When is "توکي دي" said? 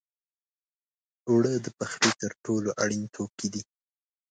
3.15-3.61